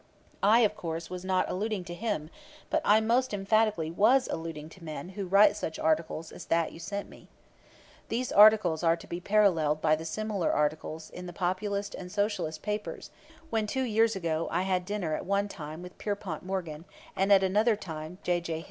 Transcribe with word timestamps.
I, 0.41 0.61
of 0.61 0.75
course, 0.75 1.11
was 1.11 1.23
not 1.23 1.47
alluding 1.47 1.83
to 1.83 1.93
him; 1.93 2.31
but 2.71 2.81
I 2.83 2.99
most 3.01 3.35
emphatically 3.35 3.91
was 3.91 4.27
alluding 4.29 4.67
to 4.69 4.83
men 4.83 5.09
who 5.09 5.27
write 5.27 5.55
such 5.55 5.77
articles 5.77 6.31
as 6.31 6.45
that 6.45 6.71
you 6.71 6.79
sent 6.79 7.07
me. 7.07 7.27
These 8.09 8.31
articles 8.31 8.81
are 8.81 8.95
to 8.97 9.05
be 9.05 9.19
paralleled 9.19 9.79
by 9.79 9.95
the 9.95 10.03
similar 10.05 10.51
articles 10.51 11.11
in 11.11 11.27
the 11.27 11.33
Populist 11.33 11.93
and 11.93 12.11
Socialist 12.11 12.63
papers 12.63 13.11
when 13.51 13.67
two 13.67 13.83
years 13.83 14.15
ago 14.15 14.47
I 14.49 14.63
had 14.63 14.81
at 14.81 14.87
dinner 14.87 15.13
at 15.13 15.23
one 15.23 15.47
time 15.47 15.87
Pierpont 15.99 16.41
Morgan, 16.43 16.85
and 17.15 17.31
at 17.31 17.43
another 17.43 17.75
time 17.75 18.17
J. 18.23 18.41
J. 18.41 18.59